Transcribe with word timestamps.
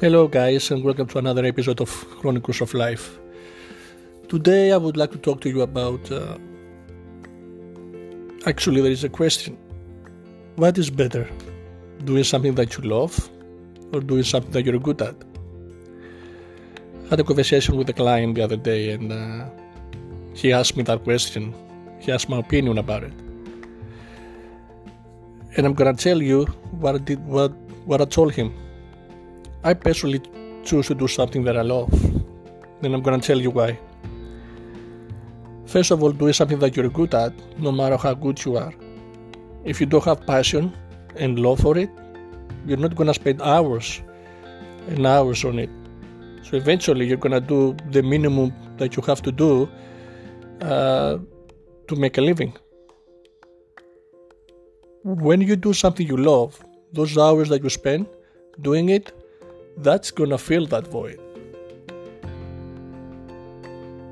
Hello, 0.00 0.26
guys, 0.26 0.72
and 0.72 0.82
welcome 0.82 1.06
to 1.06 1.18
another 1.18 1.44
episode 1.44 1.80
of 1.80 1.88
Chronicles 2.18 2.60
of 2.60 2.74
Life. 2.74 3.16
Today, 4.28 4.72
I 4.72 4.76
would 4.76 4.96
like 4.96 5.12
to 5.12 5.18
talk 5.18 5.40
to 5.42 5.48
you 5.48 5.62
about. 5.62 6.10
Uh, 6.10 6.36
actually, 8.44 8.80
there 8.80 8.90
is 8.90 9.04
a 9.04 9.08
question 9.08 9.56
What 10.56 10.78
is 10.78 10.90
better, 10.90 11.30
doing 12.02 12.24
something 12.24 12.56
that 12.56 12.76
you 12.76 12.82
love 12.90 13.30
or 13.92 14.00
doing 14.00 14.24
something 14.24 14.50
that 14.50 14.64
you're 14.64 14.80
good 14.80 15.00
at? 15.00 15.14
I 17.06 17.10
had 17.10 17.20
a 17.20 17.24
conversation 17.24 17.76
with 17.76 17.88
a 17.88 17.92
client 17.92 18.34
the 18.34 18.42
other 18.42 18.56
day, 18.56 18.90
and 18.90 19.12
uh, 19.12 19.46
he 20.34 20.52
asked 20.52 20.76
me 20.76 20.82
that 20.82 21.04
question. 21.04 21.54
He 22.00 22.10
asked 22.10 22.28
my 22.28 22.40
opinion 22.40 22.78
about 22.78 23.04
it. 23.04 23.12
And 25.56 25.64
I'm 25.64 25.74
gonna 25.74 25.94
tell 25.94 26.20
you 26.20 26.46
what 26.82 26.96
I 26.96 26.98
did, 26.98 27.24
what, 27.24 27.52
what 27.86 28.00
I 28.00 28.06
told 28.06 28.32
him 28.32 28.52
I 29.66 29.72
personally 29.72 30.20
choose 30.62 30.88
to 30.88 30.94
do 30.94 31.08
something 31.08 31.44
that 31.44 31.56
I 31.56 31.62
love. 31.62 31.90
And 32.82 32.94
I'm 32.94 33.00
gonna 33.00 33.18
tell 33.18 33.40
you 33.40 33.50
why. 33.50 33.78
First 35.64 35.90
of 35.90 36.02
all, 36.02 36.12
doing 36.12 36.34
something 36.34 36.58
that 36.58 36.76
you're 36.76 36.90
good 36.90 37.14
at, 37.14 37.32
no 37.58 37.72
matter 37.72 37.96
how 37.96 38.12
good 38.12 38.44
you 38.44 38.58
are. 38.58 38.74
If 39.64 39.80
you 39.80 39.86
don't 39.86 40.04
have 40.04 40.26
passion 40.26 40.76
and 41.16 41.38
love 41.38 41.60
for 41.60 41.78
it, 41.78 41.88
you're 42.66 42.76
not 42.76 42.94
gonna 42.94 43.14
spend 43.14 43.40
hours 43.40 44.02
and 44.88 45.06
hours 45.06 45.46
on 45.46 45.58
it. 45.58 45.70
So 46.42 46.58
eventually, 46.58 47.06
you're 47.06 47.16
gonna 47.16 47.40
do 47.40 47.74
the 47.90 48.02
minimum 48.02 48.52
that 48.76 48.96
you 48.96 49.02
have 49.04 49.22
to 49.22 49.32
do 49.32 49.66
uh, 50.60 51.16
to 51.88 51.96
make 51.96 52.18
a 52.18 52.20
living. 52.20 52.52
When 55.04 55.40
you 55.40 55.56
do 55.56 55.72
something 55.72 56.06
you 56.06 56.18
love, 56.18 56.62
those 56.92 57.16
hours 57.16 57.48
that 57.48 57.62
you 57.62 57.70
spend 57.70 58.06
doing 58.60 58.90
it 58.90 59.12
that's 59.78 60.10
gonna 60.10 60.38
fill 60.38 60.66
that 60.66 60.86
void. 60.86 61.20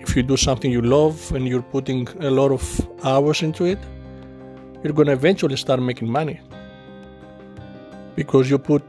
If 0.00 0.14
you 0.16 0.22
do 0.22 0.36
something 0.36 0.70
you 0.70 0.82
love 0.82 1.32
and 1.32 1.46
you're 1.48 1.62
putting 1.62 2.08
a 2.20 2.30
lot 2.30 2.52
of 2.52 2.64
hours 3.04 3.42
into 3.42 3.64
it, 3.64 3.78
you're 4.82 4.92
gonna 4.92 5.12
eventually 5.12 5.56
start 5.56 5.80
making 5.80 6.08
money 6.08 6.40
because 8.14 8.50
you 8.50 8.58
put 8.58 8.82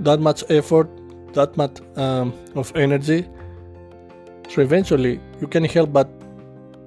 that 0.00 0.20
much 0.20 0.44
effort, 0.50 0.88
that 1.34 1.56
much 1.56 1.78
um, 1.96 2.32
of 2.54 2.72
energy. 2.76 3.28
So 4.48 4.62
eventually, 4.62 5.20
you 5.40 5.46
can't 5.46 5.70
help 5.70 5.92
but 5.92 6.08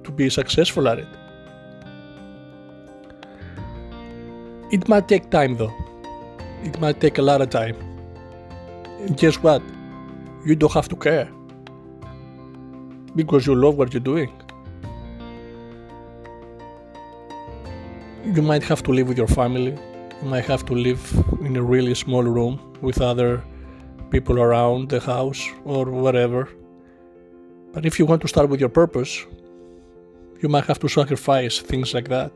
to 0.04 0.10
be 0.10 0.28
successful 0.28 0.88
at 0.88 0.98
it. 0.98 1.08
It 4.70 4.88
might 4.88 5.08
take 5.08 5.30
time 5.30 5.56
though. 5.56 5.72
It 6.62 6.80
might 6.80 7.00
take 7.00 7.18
a 7.18 7.22
lot 7.22 7.40
of 7.40 7.50
time 7.50 7.93
guess 9.12 9.36
what? 9.42 9.62
You 10.44 10.54
don't 10.56 10.72
have 10.72 10.88
to 10.88 10.96
care 10.96 11.30
because 13.14 13.46
you 13.46 13.54
love 13.54 13.76
what 13.76 13.92
you're 13.92 14.00
doing. 14.00 14.32
You 18.24 18.42
might 18.42 18.62
have 18.62 18.82
to 18.84 18.92
live 18.92 19.08
with 19.08 19.18
your 19.18 19.28
family, 19.28 19.78
you 20.22 20.28
might 20.28 20.46
have 20.46 20.64
to 20.66 20.74
live 20.74 21.02
in 21.40 21.56
a 21.56 21.62
really 21.62 21.94
small 21.94 22.22
room 22.22 22.58
with 22.80 23.00
other 23.00 23.44
people 24.10 24.40
around 24.40 24.88
the 24.88 25.00
house 25.00 25.46
or 25.64 25.84
whatever. 25.90 26.48
But 27.72 27.84
if 27.84 27.98
you 27.98 28.06
want 28.06 28.22
to 28.22 28.28
start 28.28 28.48
with 28.48 28.60
your 28.60 28.70
purpose, 28.70 29.26
you 30.40 30.48
might 30.48 30.64
have 30.64 30.78
to 30.80 30.88
sacrifice 30.88 31.58
things 31.58 31.92
like 31.92 32.08
that. 32.08 32.32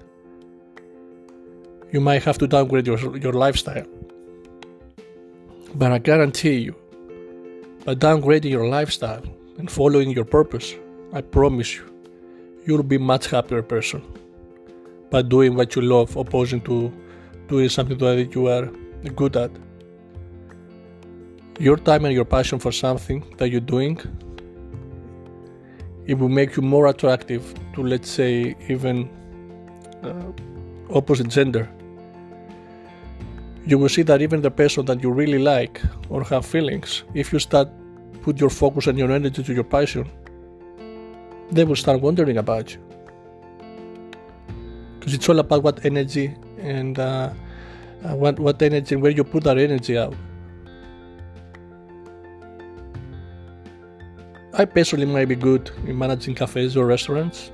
You 1.92 2.00
might 2.00 2.22
have 2.24 2.36
to 2.38 2.46
downgrade 2.46 2.86
your, 2.86 3.16
your 3.16 3.32
lifestyle. 3.32 3.86
But 5.74 5.92
I 5.92 5.98
guarantee 5.98 6.56
you, 6.56 6.74
by 7.84 7.94
downgrading 7.94 8.50
your 8.50 8.68
lifestyle 8.68 9.22
and 9.58 9.70
following 9.70 10.10
your 10.10 10.24
purpose, 10.24 10.74
I 11.12 11.20
promise 11.20 11.76
you, 11.76 11.84
you'll 12.66 12.82
be 12.82 12.98
much 12.98 13.28
happier 13.28 13.62
person 13.62 14.02
by 15.10 15.22
doing 15.22 15.54
what 15.54 15.76
you 15.76 15.82
love 15.82 16.16
opposing 16.16 16.60
to 16.62 16.92
doing 17.48 17.68
something 17.68 17.98
that 17.98 18.34
you 18.34 18.48
are 18.48 18.66
good 19.14 19.36
at. 19.36 19.50
Your 21.58 21.76
time 21.76 22.04
and 22.04 22.14
your 22.14 22.24
passion 22.24 22.58
for 22.58 22.72
something 22.72 23.24
that 23.36 23.50
you're 23.50 23.60
doing, 23.60 23.98
it 26.06 26.14
will 26.14 26.28
make 26.28 26.56
you 26.56 26.62
more 26.62 26.86
attractive 26.86 27.54
to, 27.74 27.82
let's 27.82 28.10
say, 28.10 28.56
even 28.68 29.08
uh, 30.02 30.32
opposite 30.94 31.28
gender 31.28 31.68
you 33.68 33.76
will 33.76 33.90
see 33.90 34.00
that 34.00 34.22
even 34.22 34.40
the 34.40 34.50
person 34.50 34.86
that 34.86 35.02
you 35.02 35.10
really 35.10 35.38
like 35.38 35.82
or 36.08 36.24
have 36.24 36.46
feelings, 36.46 37.04
if 37.12 37.34
you 37.34 37.38
start 37.38 37.68
put 38.22 38.40
your 38.40 38.48
focus 38.48 38.86
and 38.86 38.98
your 38.98 39.12
energy 39.12 39.42
to 39.42 39.52
your 39.52 39.62
passion, 39.62 40.10
they 41.50 41.64
will 41.64 41.76
start 41.76 42.00
wondering 42.00 42.38
about 42.38 42.72
you. 42.72 42.80
Because 44.98 45.12
it's 45.12 45.28
all 45.28 45.38
about 45.38 45.62
what 45.62 45.84
energy 45.84 46.34
and 46.58 46.98
uh, 46.98 47.30
uh, 48.04 48.16
what 48.16 48.38
what 48.40 48.62
energy 48.62 48.96
where 48.96 49.10
you 49.10 49.22
put 49.22 49.44
that 49.44 49.58
energy 49.58 49.98
out. 49.98 50.16
I 54.54 54.64
personally 54.64 55.04
might 55.04 55.28
be 55.28 55.36
good 55.36 55.70
in 55.86 55.98
managing 55.98 56.36
cafes 56.36 56.74
or 56.74 56.86
restaurants, 56.86 57.52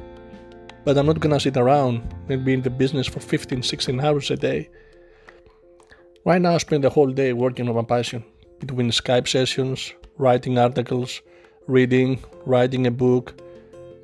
but 0.85 0.97
I'm 0.97 1.07
not 1.07 1.19
gonna 1.19 1.41
sit 1.41 1.57
around 1.57 2.03
and 2.29 2.45
be 2.45 2.55
in 2.55 2.63
the 2.63 2.71
business 2.71 3.09
for 3.09 3.19
15, 3.19 3.65
16 3.65 4.01
hours 4.01 4.31
a 4.31 4.37
day 4.37 4.71
Right 6.27 6.41
now, 6.41 6.55
I 6.55 6.59
spend 6.59 6.83
the 6.83 6.89
whole 6.89 7.11
day 7.11 7.35
working 7.35 7.69
on 7.69 7.75
my 7.75 7.83
passion 7.83 8.25
between 8.59 8.89
Skype 8.91 9.29
sessions, 9.29 9.93
writing 10.17 10.57
articles, 10.57 11.21
reading, 11.67 12.19
writing 12.47 12.87
a 12.87 12.91
book. 12.91 13.35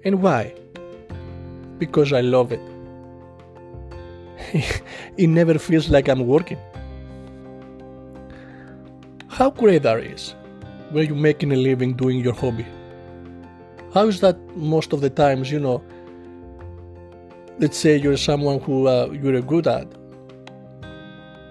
And 0.05 0.21
why? 0.21 0.55
Because 1.79 2.13
I 2.13 2.21
love 2.21 2.53
it. 2.53 2.61
it 5.17 5.29
never 5.29 5.59
feels 5.59 5.89
like 5.89 6.09
I'm 6.09 6.27
working. 6.27 6.59
How 9.29 9.49
great 9.49 9.85
that 9.85 10.01
is 10.01 10.35
when 10.91 11.07
you're 11.07 11.17
making 11.17 11.53
a 11.53 11.57
living 11.57 11.95
doing 11.95 12.21
your 12.21 12.35
hobby. 12.35 12.67
How 13.95 14.09
is 14.09 14.21
that 14.21 14.37
most 14.55 14.93
of 14.93 15.01
the 15.01 15.09
times, 15.09 15.51
you 15.51 15.59
know, 15.59 15.83
let's 17.59 17.79
say 17.79 17.97
you're 17.97 18.19
someone 18.19 18.61
who 18.61 18.89
uh, 18.89 19.09
you're 19.11 19.41
good 19.41 19.67
at 19.67 20.00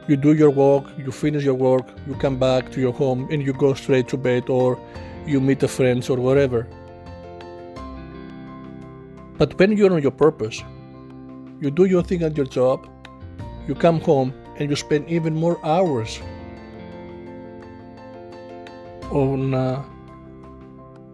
you 0.09 0.17
do 0.17 0.33
your 0.33 0.49
work, 0.49 0.85
you 0.97 1.11
finish 1.11 1.43
your 1.43 1.53
work, 1.53 1.85
you 2.07 2.15
come 2.15 2.39
back 2.39 2.71
to 2.71 2.81
your 2.81 2.91
home 2.91 3.27
and 3.29 3.43
you 3.43 3.53
go 3.53 3.75
straight 3.75 4.07
to 4.07 4.17
bed 4.17 4.49
or 4.49 4.79
you 5.27 5.39
meet 5.39 5.59
the 5.59 5.67
friends 5.67 6.09
or 6.09 6.17
whatever. 6.17 6.67
But 9.37 9.57
when 9.59 9.77
you're 9.77 9.93
on 9.93 10.01
your 10.01 10.11
purpose, 10.11 10.63
you 11.61 11.69
do 11.69 11.85
your 11.85 12.01
thing 12.01 12.23
at 12.23 12.35
your 12.35 12.47
job, 12.47 12.89
you 13.67 13.75
come 13.75 14.01
home 14.01 14.33
and 14.57 14.67
you 14.71 14.75
spend 14.75 15.07
even 15.07 15.35
more 15.35 15.63
hours 15.63 16.19
on, 19.11 19.53
uh, 19.53 19.83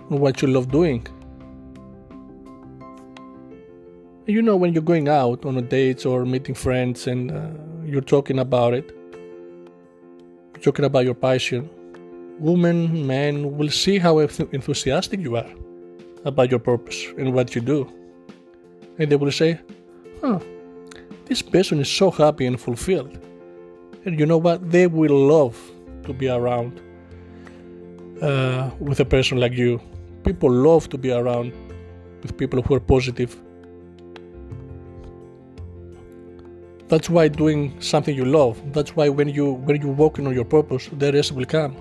what 0.08 0.42
you 0.42 0.48
love 0.48 0.72
doing. 0.72 1.06
You 4.26 4.42
know, 4.42 4.56
when 4.56 4.74
you're 4.74 4.84
going 4.84 5.10
out 5.10 5.46
on 5.46 5.58
a 5.58 5.62
date 5.62 6.06
or 6.06 6.26
meeting 6.26 6.56
friends 6.56 7.08
and 7.08 7.32
uh, 7.32 7.50
you're 7.86 8.02
talking 8.02 8.40
about 8.40 8.74
it, 8.74 8.92
you're 10.54 10.64
talking 10.64 10.86
about 10.86 11.06
your 11.06 11.14
passion, 11.14 11.70
women, 12.40 13.06
men 13.08 13.58
will 13.58 13.70
see 13.70 13.98
how 13.98 14.20
enthusiastic 14.20 15.20
you 15.20 15.38
are 15.38 15.50
about 16.26 16.50
your 16.50 16.60
purpose 16.60 17.06
and 17.18 17.34
what 17.34 17.56
you 17.56 17.62
do. 17.62 17.92
And 18.98 19.12
they 19.12 19.16
will 19.16 19.32
say, 19.32 19.60
huh, 20.22 20.40
this 21.26 21.42
person 21.42 21.80
is 21.80 21.90
so 21.90 22.12
happy 22.12 22.46
and 22.46 22.60
fulfilled. 22.60 23.20
And 24.06 24.20
you 24.20 24.26
know 24.26 24.38
what? 24.38 24.72
They 24.72 24.88
will 24.88 25.28
love 25.28 25.60
to 26.04 26.14
be 26.14 26.30
around 26.30 26.82
uh, 28.22 28.70
with 28.80 29.00
a 29.00 29.06
person 29.06 29.40
like 29.40 29.54
you. 29.54 29.82
People 30.24 30.52
love 30.52 30.90
to 30.90 30.98
be 30.98 31.12
around 31.12 31.54
with 32.22 32.38
people 32.38 32.62
who 32.62 32.76
are 32.76 32.80
positive 32.80 33.40
That's 36.88 37.10
why 37.10 37.28
doing 37.28 37.82
something 37.82 38.16
you 38.16 38.26
love. 38.26 38.62
That's 38.74 38.96
why 38.96 39.10
when 39.10 39.30
you 39.30 39.54
when 39.54 39.82
you're 39.82 39.92
working 39.92 40.28
on 40.28 40.34
your 40.34 40.46
purpose, 40.46 40.90
the 40.92 41.12
rest 41.12 41.32
will 41.32 41.46
come. 41.46 41.76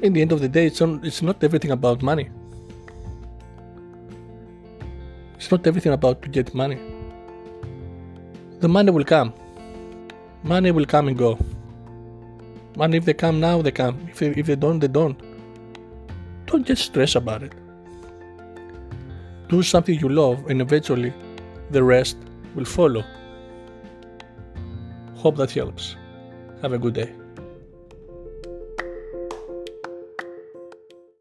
In 0.00 0.12
the 0.12 0.22
end 0.22 0.32
of 0.32 0.40
the 0.40 0.48
day, 0.48 0.66
it's, 0.66 0.80
on, 0.82 1.00
it's 1.02 1.22
not 1.22 1.42
everything 1.42 1.70
about 1.70 2.02
money. 2.02 2.28
It's 5.36 5.50
not 5.50 5.66
everything 5.66 5.92
about 5.92 6.22
to 6.22 6.28
get 6.28 6.54
money. 6.54 6.78
The 8.60 8.68
money 8.68 8.90
will 8.90 9.04
come. 9.04 9.32
Money 10.42 10.70
will 10.70 10.86
come 10.86 11.08
and 11.08 11.16
go. 11.16 11.38
Money, 12.76 12.98
if 12.98 13.04
they 13.04 13.14
come 13.14 13.40
now, 13.40 13.62
they 13.62 13.70
come. 13.70 14.06
If 14.10 14.18
they, 14.18 14.28
if 14.30 14.46
they 14.46 14.56
don't, 14.56 14.78
they 14.78 14.88
don't. 14.88 15.18
Don't 16.46 16.66
get 16.66 16.78
stressed 16.78 17.14
about 17.14 17.42
it. 17.42 17.52
Do 19.48 19.62
something 19.62 19.98
you 19.98 20.08
love, 20.08 20.50
and 20.50 20.60
eventually, 20.60 21.12
the 21.70 21.82
rest 21.82 22.16
will 22.54 22.64
follow. 22.64 23.04
Hope 25.16 25.36
that 25.36 25.50
helps. 25.52 25.96
Have 26.62 26.72
a 26.72 26.78
good 26.78 26.94
day. 26.94 27.23